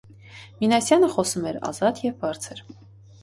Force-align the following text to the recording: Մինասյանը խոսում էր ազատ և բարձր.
Մինասյանը 0.61 1.09
խոսում 1.17 1.45
էր 1.51 1.59
ազատ 1.69 2.01
և 2.07 2.17
բարձր. 2.25 2.65